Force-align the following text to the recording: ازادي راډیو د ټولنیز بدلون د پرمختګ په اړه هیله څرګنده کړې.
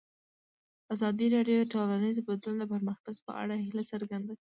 ازادي 0.93 1.25
راډیو 1.35 1.57
د 1.61 1.65
ټولنیز 1.73 2.17
بدلون 2.27 2.55
د 2.59 2.63
پرمختګ 2.73 3.15
په 3.25 3.31
اړه 3.41 3.55
هیله 3.63 3.83
څرګنده 3.91 4.31
کړې. 4.33 4.39